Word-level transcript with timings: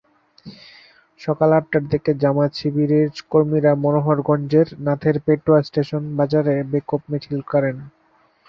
সকাল 1.19 1.49
আটটার 1.57 1.83
দিকে 1.91 2.11
জামায়াত-শিবিরের 2.21 3.09
কর্মীরা 3.31 3.71
মনোহরগঞ্জের 3.83 4.67
নাথেরপেটুয়া 4.85 5.59
স্টেশন 5.67 6.03
বাজারে 6.19 6.53
বিক্ষোভ 6.71 7.01
মিছিল 7.11 7.39
করেন। 7.51 7.75